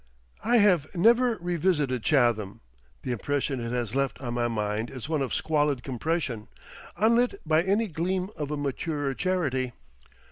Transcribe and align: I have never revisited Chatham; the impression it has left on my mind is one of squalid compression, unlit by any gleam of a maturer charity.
I 0.43 0.57
have 0.57 0.87
never 0.95 1.37
revisited 1.39 2.01
Chatham; 2.01 2.61
the 3.03 3.11
impression 3.11 3.59
it 3.59 3.69
has 3.69 3.93
left 3.93 4.19
on 4.19 4.33
my 4.33 4.47
mind 4.47 4.89
is 4.89 5.07
one 5.07 5.21
of 5.21 5.31
squalid 5.31 5.83
compression, 5.83 6.47
unlit 6.97 7.35
by 7.45 7.61
any 7.61 7.87
gleam 7.87 8.31
of 8.35 8.49
a 8.49 8.57
maturer 8.57 9.13
charity. 9.13 9.73